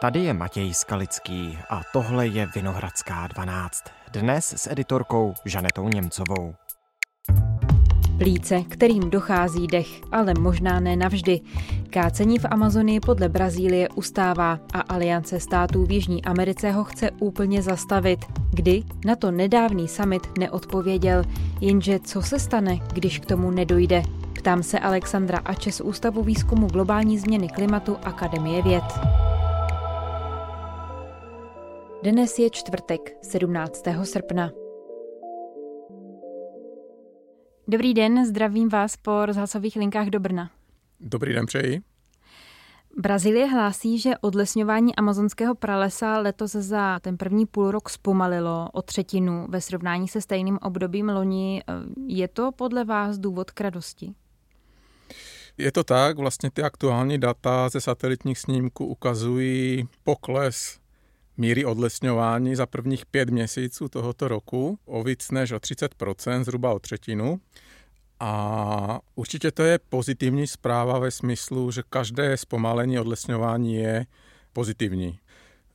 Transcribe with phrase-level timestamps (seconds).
[0.00, 3.84] Tady je Matěj Skalický a tohle je Vinohradská 12.
[4.12, 6.54] Dnes s editorkou Žanetou Němcovou.
[8.18, 11.40] Plíce, kterým dochází dech, ale možná ne navždy.
[11.90, 17.62] Kácení v Amazonii podle Brazílie ustává a Aliance států v Jižní Americe ho chce úplně
[17.62, 18.24] zastavit.
[18.50, 18.82] Kdy?
[19.04, 21.24] Na to nedávný summit neodpověděl.
[21.60, 24.02] Jenže co se stane, když k tomu nedojde?
[24.34, 28.84] Ptám se Alexandra Ače z Ústavu výzkumu globální změny klimatu Akademie věd.
[32.04, 33.82] Dnes je čtvrtek, 17.
[34.02, 34.50] srpna.
[37.68, 40.50] Dobrý den, zdravím vás po rozhlasových linkách do Brna.
[41.00, 41.82] Dobrý den přeji.
[42.96, 49.60] Brazílie hlásí, že odlesňování amazonského pralesa letos za ten první půlrok zpomalilo o třetinu ve
[49.60, 51.62] srovnání se stejným obdobím loni.
[52.06, 54.14] Je to podle vás důvod k radosti?
[55.58, 60.83] Je to tak, vlastně ty aktuální data ze satelitních snímků ukazují pokles
[61.36, 66.78] míry odlesňování za prvních pět měsíců tohoto roku o víc než o 30%, zhruba o
[66.78, 67.40] třetinu.
[68.20, 74.06] A určitě to je pozitivní zpráva ve smyslu, že každé zpomalení odlesňování je
[74.52, 75.18] pozitivní.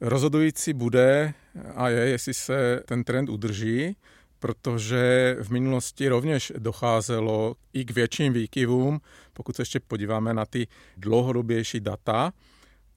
[0.01, 1.33] Rozhodující bude
[1.75, 3.95] a je, jestli se ten trend udrží,
[4.39, 9.01] protože v minulosti rovněž docházelo i k větším výkyvům,
[9.33, 12.33] pokud se ještě podíváme na ty dlouhodobější data,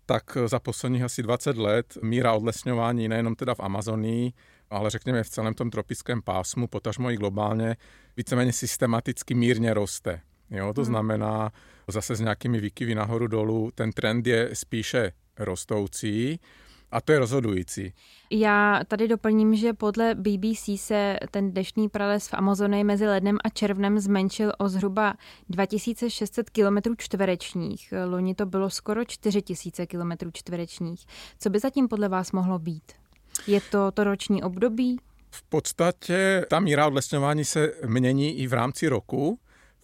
[0.06, 4.32] tak za posledních asi 20 let míra odlesňování nejenom teda v Amazonii,
[4.70, 7.76] ale řekněme v celém tom tropickém pásmu, potažmo i globálně,
[8.16, 10.20] víceméně systematicky mírně roste.
[10.50, 10.86] Jo, to hmm.
[10.86, 11.52] znamená
[11.88, 16.40] zase s nějakými výkyvy nahoru dolů, ten trend je spíše rostoucí.
[16.92, 17.92] A to je rozhodující.
[18.30, 23.48] Já tady doplním, že podle BBC se ten deštný prales v Amazonii mezi lednem a
[23.48, 25.14] červnem zmenšil o zhruba
[25.48, 27.94] 2600 km čtverečních.
[28.06, 31.06] Loni to bylo skoro 4000 km čtverečních.
[31.38, 32.92] Co by zatím podle vás mohlo být?
[33.46, 35.00] Je to to roční období?
[35.30, 39.38] V podstatě ta míra odlesňování se mění i v rámci roku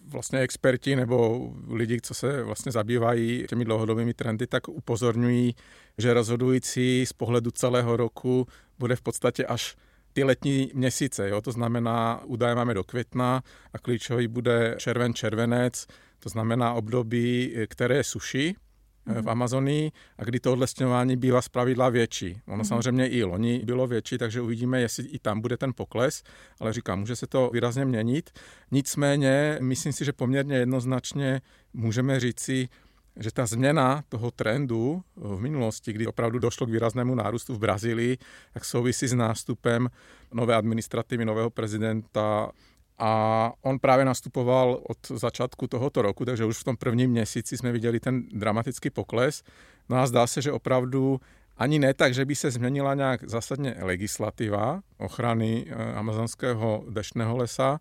[0.08, 5.54] vlastně experti nebo lidi, co se vlastně zabývají těmi dlouhodobými trendy, tak upozorňují,
[5.98, 8.46] že rozhodující z pohledu celého roku
[8.78, 9.76] bude v podstatě až
[10.12, 11.28] ty letní měsíce.
[11.28, 11.40] Jo?
[11.40, 13.42] To znamená, údaje máme do května
[13.72, 15.86] a klíčový bude červen, červenec,
[16.18, 18.56] to znamená období, které je suší,
[19.08, 19.28] v mhm.
[19.28, 22.40] Amazonii a kdy to odlesňování bývá zpravidla větší.
[22.46, 22.64] Ono mm.
[22.64, 26.22] samozřejmě i loni bylo větší, takže uvidíme, jestli i tam bude ten pokles,
[26.60, 28.30] ale říkám, může se to výrazně měnit.
[28.70, 31.40] Nicméně, myslím si, že poměrně jednoznačně
[31.72, 32.68] můžeme říci,
[33.16, 38.18] že ta změna toho trendu v minulosti, kdy opravdu došlo k výraznému nárůstu v Brazílii,
[38.52, 39.88] tak souvisí s nástupem
[40.32, 42.50] nové administrativy, nového prezidenta
[42.98, 47.72] a on právě nastupoval od začátku tohoto roku, takže už v tom prvním měsíci jsme
[47.72, 49.42] viděli ten dramatický pokles.
[49.88, 51.20] No a zdá se, že opravdu
[51.56, 57.80] ani ne tak, že by se změnila nějak zásadně legislativa ochrany eh, amazonského deštného lesa,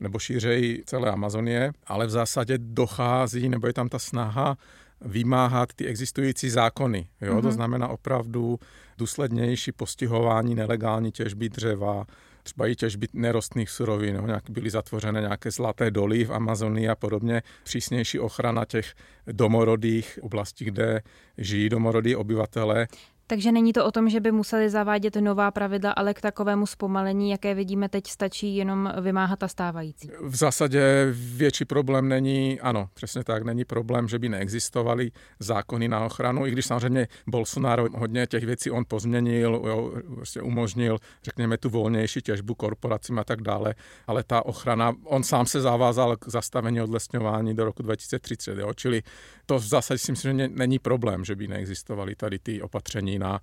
[0.00, 4.56] nebo šířej celé Amazonie, ale v zásadě dochází, nebo je tam ta snaha
[5.00, 7.08] vymáhat ty existující zákony.
[7.20, 7.32] Jo?
[7.32, 7.40] Mm-hmm.
[7.40, 7.54] To mhm.
[7.54, 8.58] znamená opravdu
[8.98, 12.04] důslednější postihování nelegální těžby dřeva,
[12.46, 16.94] třeba i těžby nerostných surovin, no, nějak byly zatvořené nějaké zlaté doly v Amazonii a
[16.94, 18.94] podobně, přísnější ochrana těch
[19.26, 21.02] domorodých oblastí, kde
[21.38, 22.86] žijí domorodí obyvatele.
[23.28, 27.30] Takže není to o tom, že by museli zavádět nová pravidla, ale k takovému zpomalení,
[27.30, 30.10] jaké vidíme teď, stačí jenom vymáhat a stávající.
[30.22, 36.04] V zásadě větší problém není, ano, přesně tak, není problém, že by neexistovaly zákony na
[36.04, 41.70] ochranu, i když samozřejmě Bolsonaro hodně těch věcí on pozměnil, jo, vlastně umožnil, řekněme, tu
[41.70, 43.74] volnější těžbu korporacím a tak dále,
[44.06, 49.02] ale ta ochrana, on sám se zavázal k zastavení odlesňování do roku 2030, jo, čili
[49.46, 53.40] to v zásadě si myslím, že není problém, že by neexistovaly tady ty opatření na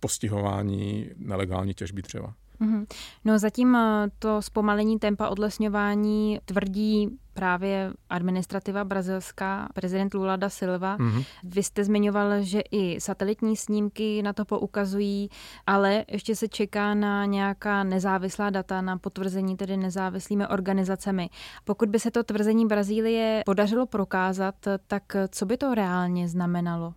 [0.00, 2.34] postihování nelegální těžby dřeva.
[2.60, 2.86] Mm-hmm.
[3.24, 10.98] No zatím eh, to zpomalení tempa odlesňování tvrdí právě administrativa brazilská, prezident Lula da Silva.
[10.98, 11.24] Mm-hmm.
[11.44, 15.28] Vy jste zmiňoval, že i satelitní snímky na to poukazují,
[15.66, 21.30] ale ještě se čeká na nějaká nezávislá data, na potvrzení tedy nezávislými organizacemi.
[21.64, 24.54] Pokud by se to tvrzení Brazílie podařilo prokázat,
[24.86, 26.94] tak co by to reálně znamenalo?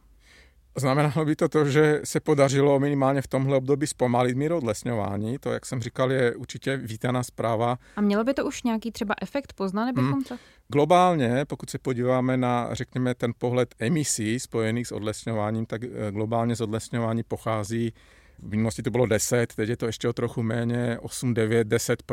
[0.80, 5.38] Znamenalo by to to, že se podařilo minimálně v tomhle období zpomalit míru odlesňování.
[5.38, 7.78] To, jak jsem říkal, je určitě vítaná zpráva.
[7.96, 9.54] A mělo by to už nějaký třeba efekt?
[9.54, 10.24] Poznali bychom hmm.
[10.24, 10.36] to?
[10.68, 16.56] Globálně, pokud se podíváme na, řekněme, ten pohled emisí spojených s odlesňováním, tak eh, globálně
[16.56, 17.94] z odlesňování pochází,
[18.40, 22.04] v minulosti to bylo 10, teď je to ještě o trochu méně, 8, 9, 10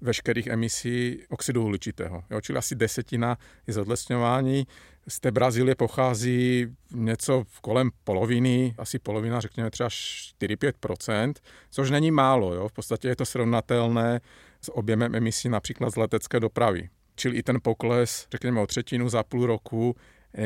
[0.00, 2.24] veškerých emisí oxidu uhličitého.
[2.30, 4.66] Jo, čili asi desetina je z odlesňování.
[5.08, 11.32] Z té Brazílie pochází něco kolem poloviny, asi polovina, řekněme třeba 4-5%,
[11.70, 12.54] což není málo.
[12.54, 12.68] Jo.
[12.68, 14.20] V podstatě je to srovnatelné
[14.60, 16.88] s objemem emisí například z letecké dopravy.
[17.14, 19.96] Čili i ten pokles, řekněme o třetinu za půl roku,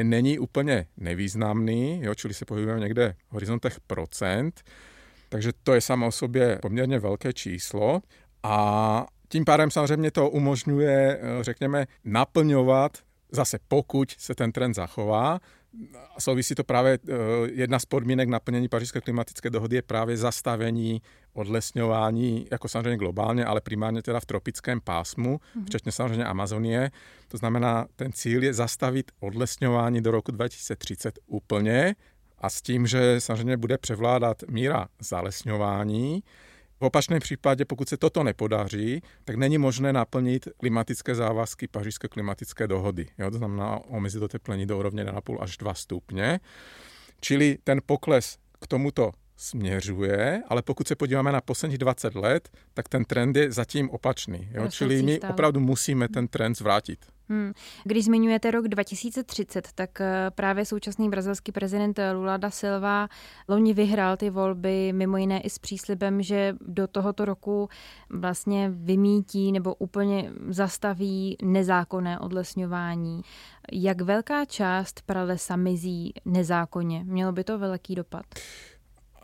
[0.02, 4.62] není úplně nevýznamný, jo, čili se pohybujeme někde v horizontech procent,
[5.28, 8.02] takže to je samo o sobě poměrně velké číslo
[8.42, 12.98] a tím pádem samozřejmě to umožňuje, řekněme, naplňovat
[13.32, 15.40] zase pokud se ten trend zachová,
[16.18, 17.14] souvisí to právě, eh,
[17.52, 21.02] jedna z podmínek naplnění pařížské klimatické dohody je právě zastavení
[21.32, 25.64] odlesňování, jako samozřejmě globálně, ale primárně teda v tropickém pásmu, mm-hmm.
[25.64, 26.90] včetně samozřejmě Amazonie.
[27.28, 31.94] To znamená, ten cíl je zastavit odlesňování do roku 2030 úplně
[32.38, 36.22] a s tím, že samozřejmě bude převládat míra zalesňování,
[36.82, 42.66] v opačném případě, pokud se toto nepodaří, tak není možné naplnit klimatické závazky pařížské klimatické
[42.66, 43.06] dohody.
[43.18, 43.30] Jo?
[43.30, 46.40] To znamená omezit oteplení do úrovně 1,5 až 2 stupně.
[47.20, 52.88] Čili ten pokles k tomuto směřuje, ale pokud se podíváme na posledních 20 let, tak
[52.88, 54.48] ten trend je zatím opačný.
[54.54, 54.68] Jo?
[54.70, 57.06] Čili my opravdu musíme ten trend zvrátit.
[57.32, 57.52] Hmm.
[57.84, 63.08] Když zmiňujete rok 2030, tak eh, právě současný brazilský prezident Lula da Silva
[63.48, 67.68] loni vyhrál ty volby mimo jiné i s příslibem, že do tohoto roku
[68.10, 73.22] vlastně vymítí nebo úplně zastaví nezákonné odlesňování.
[73.72, 77.04] Jak velká část pralesa mizí nezákonně?
[77.04, 78.24] Mělo by to velký dopad?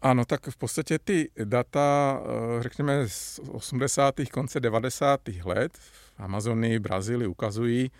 [0.02, 2.20] Ano, tak v podstatě ty data,
[2.58, 4.30] eh, řekněme z 80.
[4.30, 5.20] konce 90.
[5.44, 7.90] let v Amazonii, Brazílii ukazují,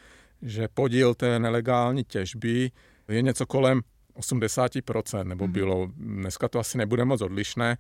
[0.42, 2.70] že podíl té nelegální těžby
[3.08, 3.80] je něco kolem
[4.14, 5.52] 80%, nebo mhm.
[5.52, 7.76] bylo, dneska to asi nebude moc odlišné,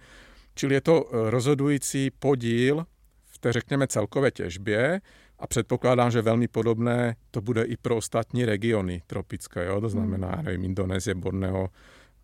[0.54, 2.86] čili je to eh, rozhodující podíl
[3.24, 5.00] v té, řekněme, celkové těžbě
[5.38, 9.80] a předpokládám, že velmi podobné to bude i pro ostatní regiony tropické, jo?
[9.80, 10.44] to znamená, mhm.
[10.44, 11.68] nevím, Indonésie, Borneo,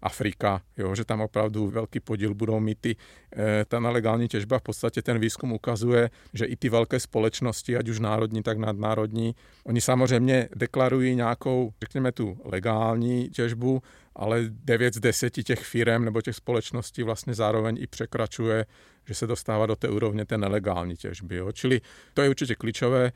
[0.05, 2.97] Afrika, jo, že tam opravdu velký podíl budou mít ty,
[3.37, 4.59] e, ta nelegální těžba.
[4.59, 9.35] V podstatě ten výzkum ukazuje, že i ty velké společnosti, ať už národní, tak nadnárodní,
[9.65, 13.83] oni samozřejmě deklarují nějakou, řekněme tu legální těžbu,
[14.17, 18.67] ale 9 z 10 těch firm nebo těch společností vlastně zároveň i překračuje,
[19.07, 21.37] že se dostává do té úrovně té nelegální těžby.
[21.37, 21.53] Jo.
[21.53, 21.81] Čili
[22.15, 23.13] to je určitě klíčové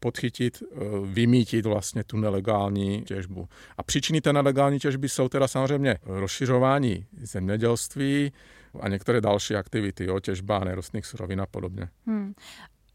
[0.00, 3.48] podchytit, eh, vymítit vlastně tu nelegální těžbu.
[3.76, 8.32] A příčiny té nelegální těžby jsou teda samozřejmě rozšiřování zemědělství
[8.80, 11.88] a některé další aktivity, jo, těžba nerostných surovin a podobně.
[12.06, 12.34] Hmm.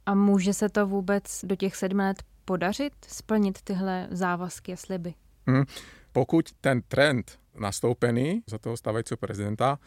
[0.06, 5.14] A může se to vůbec do těch sedmi let podařit splnit tyhle závazky a sliby?
[5.48, 5.64] Hmm.
[6.12, 9.80] Pokud ten trend nastoupený za toho stávajícího prezidenta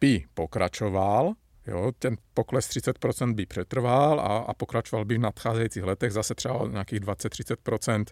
[0.00, 1.34] by pokračoval,
[1.66, 6.54] Jo, ten pokles 30% by přetrval a, a pokračoval by v nadcházejících letech zase třeba
[6.54, 8.04] o nějakých 20-30%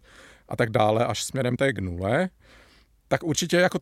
[0.48, 2.28] a tak dále, až směrem té k nule.
[3.08, 3.78] Tak určitě jako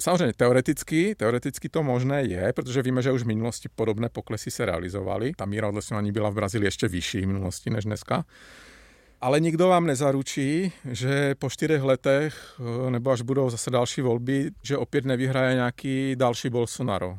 [0.00, 4.64] samozřejmě teoreticky, teoreticky to možné je, protože víme, že už v minulosti podobné poklesy se
[4.64, 5.32] realizovaly.
[5.36, 8.24] Ta míra odlesňování byla v Brazílii ještě vyšší v minulosti než dneska.
[9.20, 14.76] Ale nikdo vám nezaručí, že po čtyřech letech, nebo až budou zase další volby, že
[14.76, 17.18] opět nevyhraje nějaký další Bolsonaro.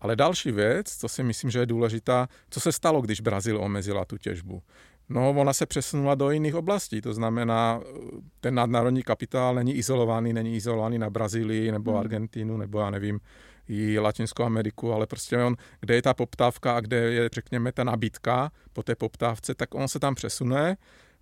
[0.00, 4.04] Ale další věc, co si myslím, že je důležitá, co se stalo, když Brazílie omezila
[4.04, 4.62] tu těžbu.
[5.08, 7.80] No, ona se přesunula do jiných oblastí, to znamená,
[8.40, 12.00] ten nadnárodní kapitál není izolovaný, není izolovaný na Brazílii nebo hmm.
[12.00, 13.20] Argentínu nebo já nevím,
[13.68, 17.84] i Latinskou Ameriku, ale prostě on, kde je ta poptávka a kde je, řekněme, ta
[17.84, 20.76] nabídka po té poptávce, tak on se tam přesune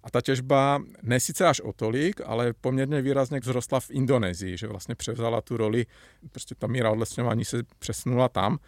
[0.05, 4.67] a ta těžba ne sice až o tolik, ale poměrně výrazně vzrostla v Indonésii, že
[4.67, 5.87] vlastně převzala tu roli,
[6.33, 8.59] prostě ta míra odlesňování se přesunula tam.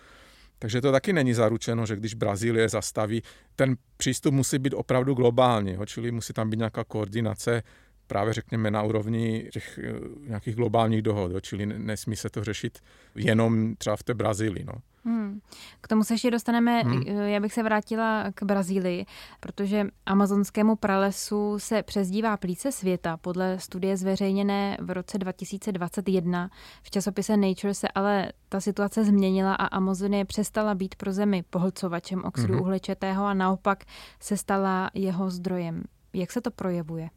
[0.58, 3.22] Takže to taky není zaručeno, že když Brazílie zastaví,
[3.56, 7.62] ten přístup musí být opravdu globální, čili musí tam být nějaká koordinace
[8.06, 9.92] právě řekněme na úrovni těch eh,
[10.28, 12.78] nějakých globálních dohod, čili nesmí se to řešit
[13.14, 14.64] jenom třeba v té Brazílii.
[14.64, 14.72] No.
[15.06, 15.40] Hmm.
[15.80, 17.02] K tomu se ještě dostaneme, hmm.
[17.06, 19.06] já bych se vrátila k Brazílii,
[19.40, 23.16] protože amazonskému pralesu se přezdívá plíce světa.
[23.16, 26.50] Podle studie zveřejněné v roce 2021
[26.82, 32.24] v časopise Nature se ale ta situace změnila a Amazonie přestala být pro zemi pohlcovačem
[32.24, 32.62] oxidu hmm.
[32.62, 33.84] uhličitého a naopak
[34.20, 35.82] se stala jeho zdrojem.
[36.12, 37.08] Jak se to projevuje?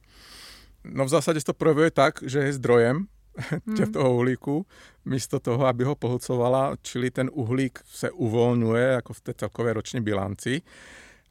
[0.83, 3.05] No v zásadě se to projevuje tak, že je zdrojem
[3.67, 3.91] hmm.
[3.93, 4.65] toho uhlíku,
[5.05, 10.01] místo toho, aby ho pohlcovala, čili ten uhlík se uvolňuje jako v té celkové roční
[10.01, 10.61] bilanci.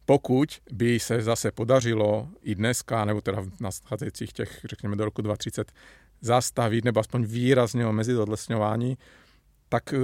[0.07, 5.23] Pokud by se zase podařilo i dneska, nebo teda v nadcházejících těch, řekněme do roku
[5.23, 5.73] 2030,
[6.21, 8.99] zastavit nebo aspoň výrazně omezit odlesňování,
[9.69, 9.99] tak eh,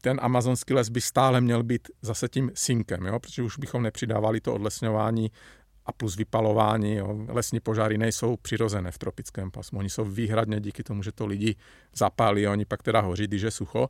[0.00, 3.20] ten amazonský les by stále měl být zase tím sinkem, jo?
[3.20, 5.30] protože už bychom nepřidávali to odlesňování
[5.86, 6.94] a plus vypalování.
[6.94, 7.26] Jo.
[7.28, 9.78] Lesní požáry nejsou přirozené v tropickém pasmu.
[9.78, 11.56] Oni jsou výhradně díky tomu, že to lidi
[11.94, 13.88] zapálí oni pak teda hoří, když je sucho.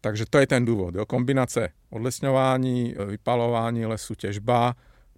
[0.00, 0.94] Takže to je ten důvod.
[0.94, 1.06] Jo.
[1.06, 4.74] Kombinace odlesňování, vypalování lesu, těžba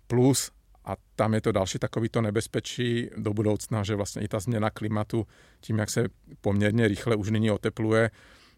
[0.06, 0.50] plus
[0.84, 5.26] a tam je to další takovýto nebezpečí do budoucna, že vlastně i ta změna klimatu,
[5.60, 6.04] tím, jak se
[6.40, 8.10] poměrně rychle už nyní otepluje,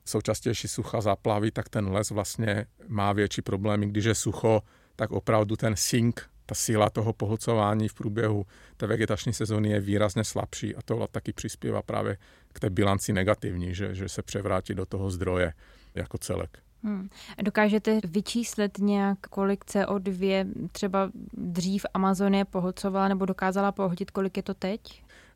[0.05, 3.87] jsou častější sucha, záplavy, tak ten les vlastně má větší problémy.
[3.87, 4.63] Když je sucho,
[4.97, 8.47] tak opravdu ten sink, ta síla toho pohlcování v průběhu
[8.77, 12.17] té vegetační sezóny je výrazně slabší a to taky přispívá právě
[12.53, 15.53] k té bilanci negativní, že, že se převrátí do toho zdroje
[15.95, 16.59] jako celek.
[16.83, 17.09] Hmm.
[17.43, 24.55] Dokážete vyčíslit nějak, kolik CO2 třeba dřív Amazonie pohlcovala nebo dokázala pohodit, kolik je to
[24.55, 24.81] teď?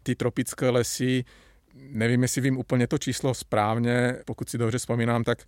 [0.02, 1.24] Ty tropické lesy,
[1.74, 5.38] nevím, jestli vím úplně to číslo správně, pokud si dobře vzpomínám, tak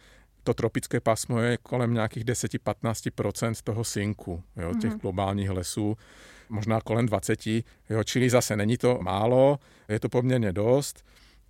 [0.42, 5.00] to tropické pasmo je kolem nějakých 10-15% toho synku, jo, těch mm-hmm.
[5.00, 5.96] globálních lesů,
[6.48, 11.04] možná kolem 20, jo, čili zase není to málo, je to poměrně dost.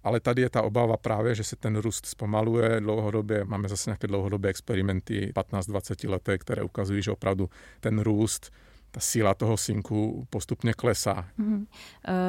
[0.04, 3.44] Ale tady je ta obava právě, že se ten růst zpomaluje dlouhodobě.
[3.44, 8.52] Máme zase nějaké dlouhodobé experimenty 15-20 leté, které ukazují, že opravdu ten růst
[8.90, 11.28] ta síla toho synku postupně klesá.
[11.38, 11.66] Mm-hmm.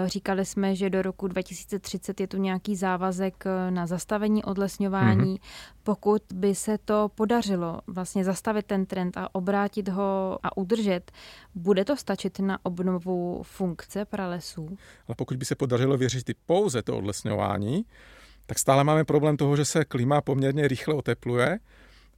[0.05, 5.35] Říkali jsme, že do roku 2030 je tu nějaký závazek eh, na zastavení odlesňování.
[5.35, 5.79] Mm-hmm.
[5.83, 11.11] Pokud by se to podařilo vlastně zastavit ten trend a obrátit ho a udržet,
[11.55, 14.77] bude to stačit na obnovu funkce pralesů?
[15.07, 17.85] Ale pokud by se podařilo vyřešit pouze to odlesňování,
[18.45, 21.59] tak stále máme problém toho, že se klima poměrně rychle otepluje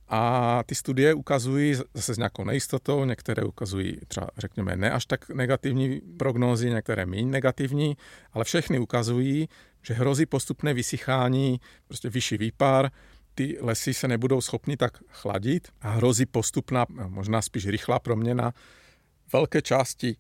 [0.07, 5.29] a ty studie ukazují zase s nějakou nejistotou, některé ukazují třeba, řekněme, ne až tak
[5.29, 7.97] negativní prognózy, některé méně negativní,
[8.33, 9.49] ale všechny ukazují,
[9.81, 12.91] že hrozí postupné vysychání, prostě vyšší výpar,
[13.35, 18.53] ty lesy se nebudou schopni tak chladit a hrozí postupná, možná spíš rychlá proměna
[19.33, 20.15] velké části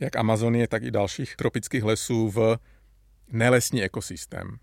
[0.00, 2.58] jak Amazonie, tak i dalších tropických lesů v
[3.32, 4.58] nelesní ekosystém.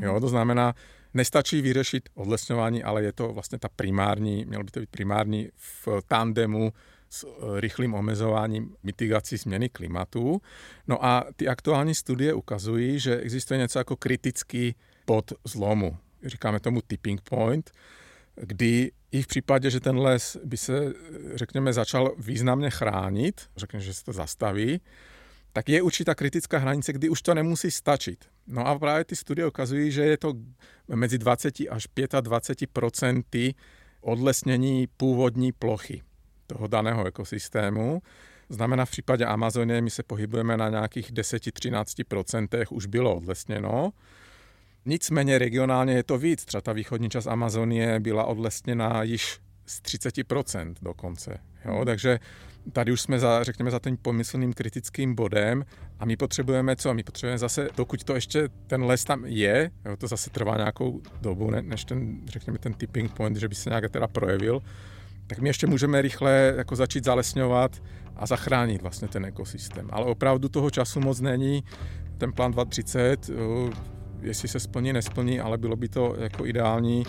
[0.00, 0.74] Jo, to znamená,
[1.18, 5.88] Nestačí vyřešit odlesňování, ale je to vlastně ta primární, mělo by to být primární v
[6.08, 6.72] tandemu
[7.10, 10.42] s eh, rychlým omezováním mitigací změny klimatu.
[10.88, 14.74] No a ty aktuální studie ukazují, že existuje něco jako kritický
[15.06, 15.96] bod zlomu.
[16.24, 17.70] Říkáme tomu tipping point,
[18.34, 20.92] kdy i v případě, že ten les by se,
[21.34, 24.80] řekněme, začal významně chránit, řekněme, že se to zastaví,
[25.52, 28.24] tak je určitá kritická hranice, kdy už to nemusí stačit.
[28.48, 30.32] No a právě ty studie ukazují, že je to
[30.94, 31.88] mezi 20 až
[32.20, 33.54] 25 procenty
[34.00, 36.02] odlesnění původní plochy
[36.46, 38.02] toho daného ekosystému.
[38.48, 43.92] Znamená v případě Amazonie my se pohybujeme na nějakých 10-13% už bylo odlesněno.
[44.84, 46.44] Nicméně regionálně je to víc.
[46.44, 51.38] Třeba ta východní část Amazonie byla odlesněna již z 30% dokonce.
[51.64, 51.84] Jo?
[51.84, 52.18] Takže
[52.72, 55.64] tady už jsme za, řekněme, za tím pomyslným kritickým bodem
[55.98, 56.94] a my potřebujeme co?
[56.94, 61.00] My potřebujeme zase, dokud to ještě ten les tam je, jo, to zase trvá nějakou
[61.20, 64.62] dobu, ne, než ten, řekněme, ten tipping point, že by se nějak teda projevil,
[65.26, 67.82] tak my ještě můžeme rychle jako začít zalesňovat
[68.16, 69.88] a zachránit vlastně ten ekosystém.
[69.92, 71.64] Ale opravdu toho času moc není.
[72.18, 73.70] Ten plán 2030, jo,
[74.20, 77.04] jestli se splní, nesplní, ale bylo by to jako ideální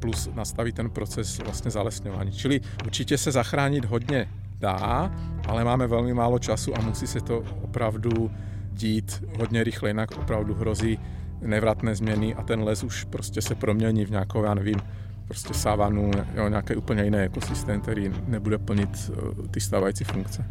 [0.00, 2.32] plus nastavit ten proces vlastně zalesňování.
[2.32, 4.28] Čili určitě se zachránit hodně
[4.58, 5.12] dá,
[5.48, 8.30] ale máme velmi málo času a musí se to opravdu
[8.72, 10.98] dít hodně rychle, jinak opravdu hrozí
[11.40, 14.80] nevratné změny a ten les už prostě se promění v nějakou, já nevím,
[15.24, 20.44] prostě savanu, jo, nějaký úplně jiný ekosystém, který nebude plnit uh, ty stávající funkce.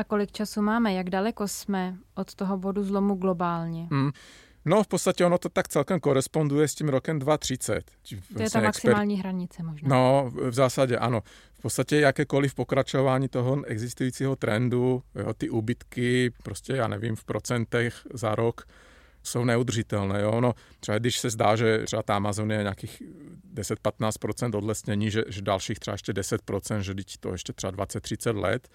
[0.00, 0.94] A kolik času máme?
[0.94, 3.88] Jak daleko jsme od toho bodu zlomu globálně?
[3.90, 4.10] Hmm.
[4.64, 7.90] No v podstatě ono to tak celkem koresponduje s tím rokem 2030.
[8.34, 9.26] To je ta vlastně maximální exper...
[9.26, 9.88] hranice možná.
[9.88, 11.22] No v zásadě ano.
[11.52, 17.94] V podstatě jakékoliv pokračování toho existujícího trendu, jo, ty úbytky, prostě já nevím, v procentech
[18.14, 18.66] za rok,
[19.22, 20.20] jsou neudržitelné.
[20.20, 20.40] Jo?
[20.40, 23.02] No, třeba když se zdá, že třeba ta Amazonie je nějakých
[23.54, 28.68] 10-15% odlesnění, že, že dalších třeba ještě 10%, že to ještě třeba 20-30 let,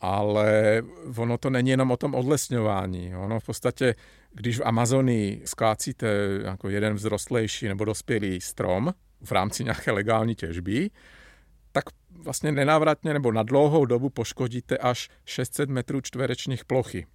[0.00, 0.82] ale
[1.16, 3.16] ono to není jenom o tom odlesňování.
[3.16, 3.94] Ono v podstatě,
[4.32, 6.08] když v Amazonii skácíte
[6.44, 10.90] jako jeden vzrostlejší nebo dospělý strom v rámci nějaké legální těžby,
[11.72, 11.84] tak
[12.22, 17.06] vlastně nenávratně nebo na dlouhou dobu poškodíte až 600 metrů čtverečních plochy.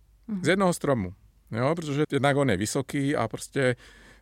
[0.42, 1.14] Z jednoho stromu.
[1.52, 3.76] Jo, protože jednak on je vysoký a prostě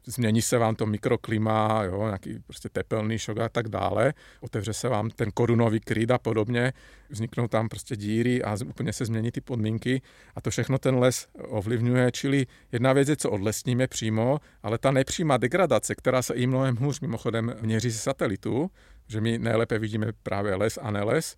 [0.05, 4.89] změní se vám to mikroklima, jo, nějaký prostě tepelný šok a tak dále, otevře se
[4.89, 6.73] vám ten korunový kryt a podobně,
[7.09, 10.01] vzniknou tam prostě díry a úplně se změní ty podmínky
[10.35, 14.91] a to všechno ten les ovlivňuje, čili jedna věc je, co odlesníme přímo, ale ta
[14.91, 18.71] nepřímá degradace, která se i mnohem hůř mimochodem měří ze satelitu,
[19.07, 21.37] že my nejlépe vidíme právě les a neles,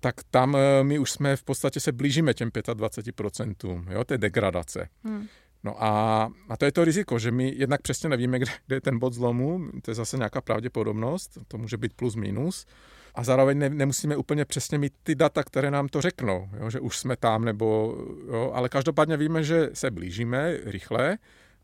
[0.00, 4.88] tak tam eh, my už jsme v podstatě se blížíme těm 25%, jo, té degradace.
[5.04, 5.26] Hmm.
[5.64, 8.80] No a, a to je to riziko, že my jednak přesně nevíme, kde, kde je
[8.80, 12.66] ten bod zlomu, to je zase nějaká pravděpodobnost, to může být plus minus.
[13.14, 16.80] A zároveň ne, nemusíme úplně přesně mít ty data, které nám to řeknou, jo, že
[16.80, 17.96] už jsme tam, nebo,
[18.32, 21.18] jo, ale každopádně víme, že se blížíme rychle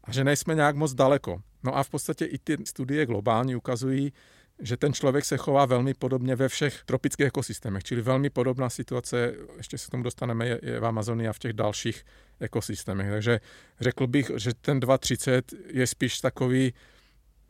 [0.05, 1.41] a že nejsme nějak moc daleko.
[1.65, 4.13] No a v podstatě i ty studie globální ukazují,
[4.61, 9.35] že ten člověk se chová velmi podobně ve všech tropických ekosystémech, čili velmi podobná situace,
[9.57, 12.05] ještě se k tomu dostaneme, je, je v Amazonii a v těch dalších
[12.41, 13.11] ekosystémech.
[13.11, 13.41] Takže
[13.81, 16.75] řekl bych, že ten 2.30 je spíš takový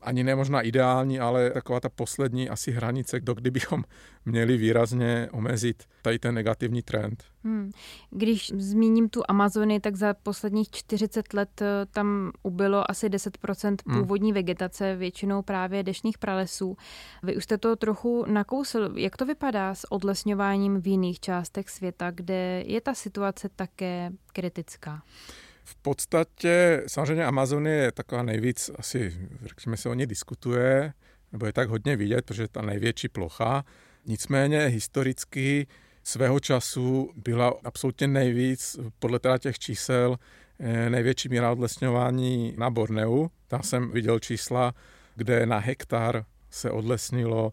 [0.04, 3.84] ani ne možná ideální, ale taková ta poslední asi hranice, do kdy bychom
[4.25, 7.25] měli výrazně omezit tady ten negativní trend.
[7.44, 7.70] Hmm.
[8.11, 14.00] Když zmíním tu Amazony, tak za posledních 40 let eh, tam ubylo asi 10% hmm.
[14.00, 14.34] původní hmm.
[14.34, 16.76] vegetace, většinou právě dešních pralesů.
[17.23, 18.90] Vy už jste to trochu nakousl.
[18.96, 25.02] Jak to vypadá s odlesňováním v jiných částech světa, kde je ta situace také kritická?
[25.64, 30.92] V podstatě samozřejmě Amazonie je taková nejvíc, asi řekněme se o ní diskutuje,
[31.33, 33.64] nebo je tak hodně vidět, protože je ta největší plocha.
[34.06, 35.66] Nicméně historicky
[36.02, 40.18] svého času byla absolutně nejvíc, podle teda těch čísel,
[40.61, 43.28] eh, největší míra odlesňování na Borneu.
[43.49, 44.75] Tam jsem viděl čísla,
[45.16, 47.52] kde na hektar se odlesnilo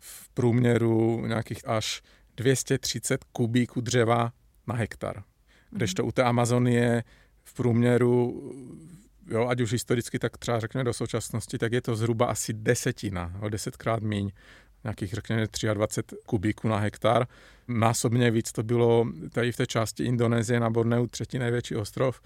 [0.00, 2.02] v průměru nějakých až
[2.36, 4.32] 230 kubíků dřeva
[4.66, 5.22] na hektar.
[5.70, 7.04] Kdežto u té Amazonie
[7.44, 8.52] v průměru,
[9.30, 13.32] jo, ať už historicky, tak třeba řekněme do současnosti, tak je to zhruba asi desetina,
[13.40, 14.30] o desetkrát míň
[14.84, 17.26] nějakých, řekněme, 23 kubíků na hektar.
[17.68, 22.20] Násobně víc to bylo tady v té části Indonésie na Borneu, třetí největší ostrov.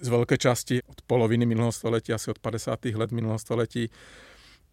[0.00, 2.84] Z velké části od poloviny minulého století, asi od 50.
[2.84, 3.90] let minulého století,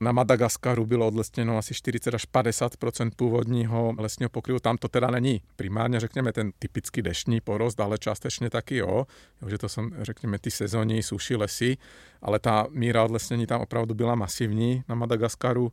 [0.01, 2.73] na Madagaskaru bylo odlesněno asi 40 až 50
[3.15, 4.59] původního lesního pokryvu.
[4.59, 9.07] Tam to teda není primárně, řekněme, ten typický deštní porost, ale částečně taky jo,
[9.47, 11.77] že to jsou, řekněme, ty sezónní suší lesy,
[12.21, 15.71] ale ta míra odlesnění tam opravdu byla masivní na Madagaskaru.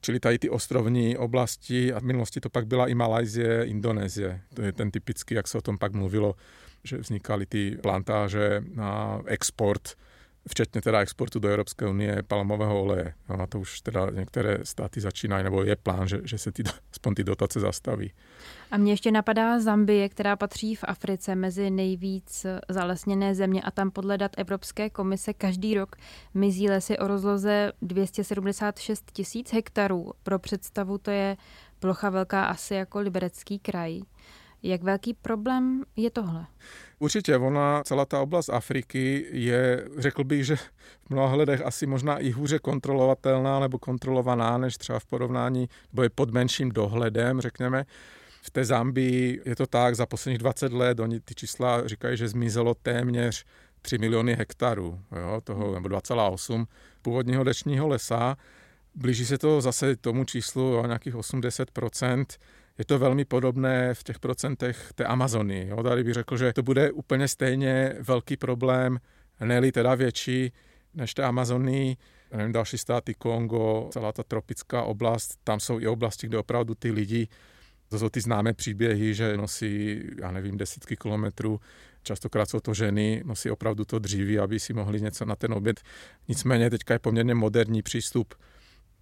[0.00, 4.40] Čili tady ty ostrovní oblasti a v minulosti to pak byla i Malajzie, Indonésie.
[4.54, 6.34] To je ten typický, jak se o tom pak mluvilo,
[6.84, 9.96] že vznikaly ty plantáže na export
[10.48, 13.14] včetně teda exportu do Evropské unie palmového oleje.
[13.36, 17.14] Na to už teda některé státy začínají, nebo je plán, že, že se ty, aspoň
[17.14, 18.12] ty dotace zastaví.
[18.70, 23.90] A mě ještě napadá Zambie, která patří v Africe mezi nejvíc zalesněné země a tam
[23.90, 25.96] podle dat Evropské komise každý rok
[26.34, 30.12] mizí lesy o rozloze 276 tisíc hektarů.
[30.22, 31.36] Pro představu to je
[31.78, 34.00] plocha velká asi jako liberecký kraj.
[34.62, 36.46] Jak velký problém je tohle?
[36.98, 40.70] Určitě, ona, celá ta oblast Afriky je, řekl bych, že v
[41.10, 46.10] mnoha hledech asi možná i hůře kontrolovatelná nebo kontrolovaná, než třeba v porovnání, nebo je
[46.10, 47.84] pod menším dohledem, řekněme.
[48.42, 52.28] V té Zambii je to tak, za posledních 20 let, oni ty čísla říkají, že
[52.28, 53.44] zmizelo téměř
[53.82, 56.66] 3 miliony hektarů, jo, toho, nebo 2,8
[57.02, 58.36] původního dečního lesa.
[58.94, 61.68] Blíží se to zase tomu číslu o nějakých 80
[62.80, 65.66] je to velmi podobné v těch procentech té Amazony.
[65.68, 65.82] Jo?
[65.82, 68.98] Tady bych řekl, že to bude úplně stejně velký problém,
[69.44, 70.52] ne teda větší
[70.94, 71.96] než té Amazony,
[72.32, 76.90] nevím, další státy, Kongo, celá ta tropická oblast, tam jsou i oblasti, kde opravdu ty
[76.90, 77.28] lidi,
[77.88, 81.60] to jsou ty známé příběhy, že nosí, já nevím, desítky kilometrů,
[82.02, 85.80] častokrát jsou to ženy, nosí opravdu to dříví, aby si mohli něco na ten oběd.
[86.28, 88.34] Nicméně teďka je poměrně moderní přístup,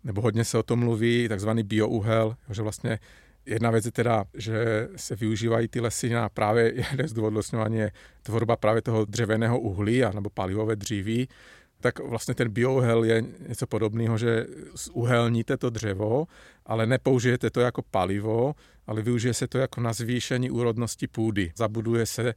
[0.05, 2.99] nebo hodně se o tom mluví, takzvaný biouhel, že vlastně
[3.48, 7.40] Jedna věc je teda, že se využívají ty lesy na právě jeden z důvodů
[7.72, 11.28] je tvorba právě toho dřevěného uhlí a nebo palivové dříví,
[11.80, 14.46] tak vlastně ten biohel je něco podobného, že
[14.92, 16.26] uhelníte to dřevo,
[16.66, 18.54] ale nepoužijete to jako palivo,
[18.87, 21.52] ale využije se to jako na zvýšení úrodnosti půdy.
[21.56, 22.34] Zabuduje se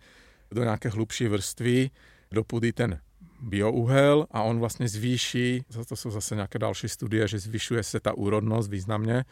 [0.51, 1.89] do nějaké hlubší vrstvy
[2.31, 2.99] do půdy ten
[3.41, 8.13] biouhel a on vlastně zvýší, to jsou zase nějaké další studie, že zvyšuje se ta
[8.13, 9.23] úrodnost významně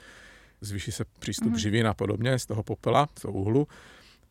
[0.61, 1.57] zvýší se přístup mm-hmm.
[1.57, 3.67] živin a podobně z toho popela, z toho uhlu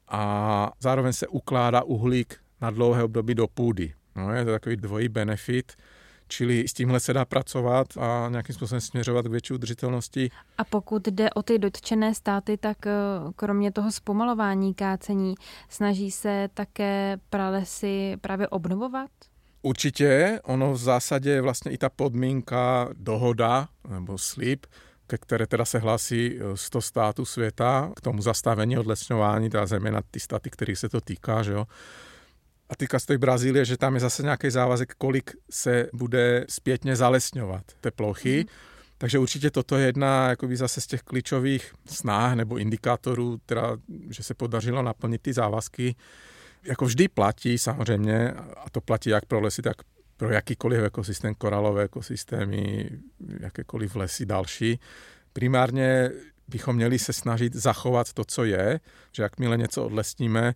[0.08, 3.94] a zároveň se ukládá uhlík na dlouhé období do půdy.
[4.16, 5.72] No, je to takový dvojí benefit,
[6.28, 10.30] Čili s tímhle se dá pracovat a nějakým způsobem směřovat k větší udržitelnosti.
[10.58, 12.92] A pokud jde o ty dotčené státy, tak eh,
[13.36, 15.34] kromě toho zpomalování kácení,
[15.68, 19.10] snaží se také pralesy právě obnovovat?
[19.62, 24.66] Určitě, ono v zásadě vlastně i ta podmínka, dohoda nebo slib,
[25.08, 30.20] ke které teda se hlásí 100 států světa k tomu zastavení odlesňování, teda zejména ty
[30.20, 31.66] státy, kterých se to týká, že jo.
[32.68, 36.44] A týká se to i Brazílie, že tam je zase nějaký závazek, kolik se bude
[36.48, 38.38] zpětně zalesňovat té plochy.
[38.38, 38.54] Mm.
[38.98, 43.76] Takže určitě toto je jedna jakoby zase z těch klíčových snah nebo indikátorů, teda,
[44.10, 45.96] že se podařilo naplnit ty závazky.
[46.62, 49.76] Jako vždy platí samozřejmě, a to platí jak pro lesy, tak
[50.18, 52.90] pro jakýkoliv ekosystém, koralové ekosystémy,
[53.40, 54.80] jakékoliv lesy další.
[55.32, 56.10] Primárně
[56.48, 58.80] bychom měli se snažit zachovat to, co je,
[59.12, 60.54] že jakmile něco odlesníme,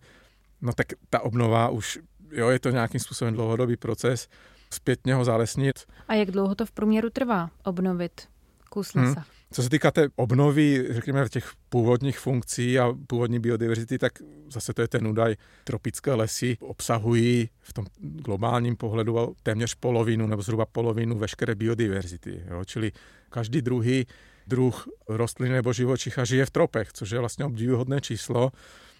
[0.61, 1.99] no tak ta obnova už,
[2.31, 4.27] jo, je to nějakým způsobem dlouhodobý proces,
[4.73, 5.79] zpětně ho zalesnit.
[6.07, 8.21] A jak dlouho to v průměru trvá obnovit
[8.69, 9.19] kus lesa?
[9.19, 9.23] Hmm.
[9.53, 14.13] Co se týká té obnovy, řekněme, těch původních funkcí a původní biodiverzity, tak
[14.47, 15.35] zase to je ten údaj.
[15.63, 22.43] Tropické lesy obsahují v tom globálním pohledu téměř polovinu nebo zhruba polovinu veškeré biodiverzity.
[22.49, 22.65] Jo?
[22.65, 22.91] Čili
[23.29, 24.07] každý druhý
[24.47, 28.51] druh rostlin nebo živočicha žije v tropech, což je vlastně obdivuhodné číslo.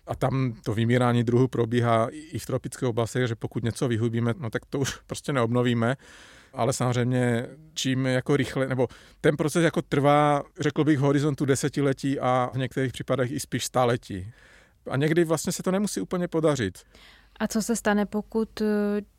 [0.08, 4.50] A tam to vymírání druhů probíhá i v tropické oblasti, že pokud něco vyhubíme, no
[4.50, 5.96] tak to už prostě neobnovíme
[6.54, 8.88] ale samozřejmě čím jako rychle, nebo
[9.22, 13.66] ten proces jako trvá, řekl bych, v horizontu desetiletí a v některých případech i spíš
[13.66, 14.32] staletí.
[14.90, 16.80] A někdy vlastně se to nemusí úplně podařit.
[17.40, 18.66] A co se stane, pokud eh,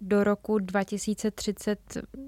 [0.01, 1.79] do roku 2030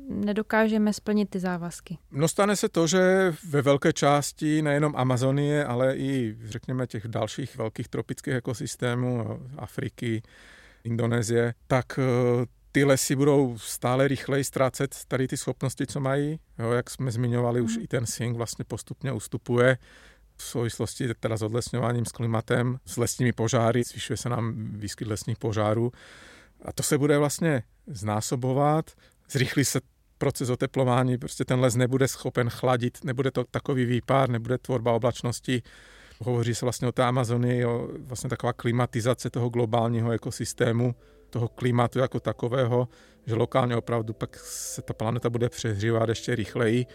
[0.08, 1.98] nedokážeme splnit ty závazky?
[2.10, 7.56] No stane se to, že ve velké části nejenom Amazonie, ale i řekněme těch dalších
[7.56, 10.22] velkých tropických ekosystémů, Afriky,
[10.84, 16.40] Indonésie, tak eh, ty lesy budou stále rychleji ztrácet tady ty schopnosti, co mají.
[16.58, 17.84] Jo, jak jsme zmiňovali, už mhm.
[17.84, 19.78] i ten sing vlastně postupně ustupuje
[20.36, 25.38] v souvislosti teda s odlesňováním, s klimatem, s lesními požáry, zvyšuje se nám výskyt lesních
[25.38, 25.92] požárů.
[26.64, 28.90] A to se bude vlastně znásobovat,
[29.30, 29.80] zrychlí se
[30.18, 35.62] proces oteplování, prostě ten les nebude schopen chladit, nebude to takový výpár, nebude tvorba oblačnosti.
[36.20, 40.94] Hovoří se vlastně o té Amazonii, o vlastně taková klimatizace toho globálního ekosystému,
[41.30, 42.88] toho klimatu jako takového,
[43.26, 46.86] že lokálně opravdu pak se ta planeta bude přehřívat ještě rychleji.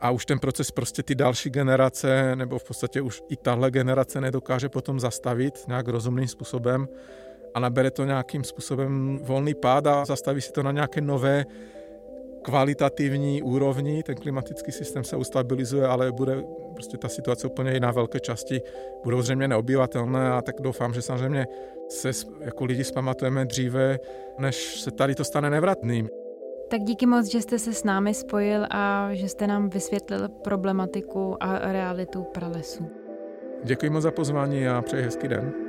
[0.00, 4.20] A už ten proces prostě ty další generace, nebo v podstatě už i tahle generace
[4.20, 6.88] nedokáže potom zastavit nějak rozumným způsobem
[7.54, 11.44] a nabere to nějakým způsobem volný pád a zastaví si to na nějaké nové
[12.48, 18.20] kvalitativní úrovni, ten klimatický systém se ustabilizuje, ale bude prostě ta situace úplně jiná, velké
[18.20, 18.62] části
[19.04, 21.46] budou zřejmě neobyvatelné a tak doufám, že samozřejmě
[21.88, 23.98] se jako lidi zpamatujeme dříve,
[24.38, 26.08] než se tady to stane nevratným.
[26.68, 31.36] Tak díky moc, že jste se s námi spojil a že jste nám vysvětlil problematiku
[31.40, 32.90] a realitu pralesu.
[33.64, 35.67] Děkuji moc za pozvání a přeji hezký den.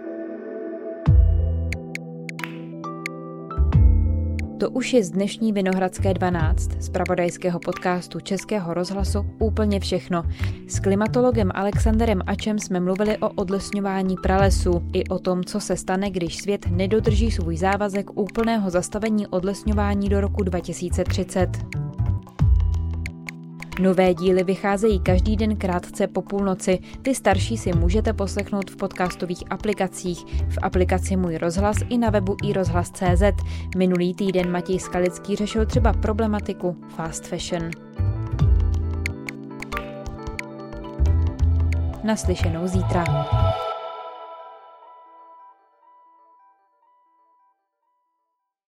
[4.60, 10.24] To už je z dnešní Vinohradské 12 z pravodajského podcastu Českého rozhlasu úplně všechno.
[10.68, 16.10] S klimatologem Alexanderem Ačem jsme mluvili o odlesňování pralesů i o tom, co se stane,
[16.10, 21.89] když svět nedodrží svůj závazek úplného zastavení odlesňování do roku 2030.
[23.80, 26.80] Nové díly vycházejí každý den krátce po půlnoci.
[27.02, 32.36] Ty starší si můžete poslechnout v podcastových aplikacích, v aplikaci Můj rozhlas i na webu
[32.44, 33.24] iRozhlas.cz.
[33.78, 37.72] Minulý týden Matěj Skalický řešil třeba problematiku fast fashion.
[42.04, 43.04] Naslyšenou zítra.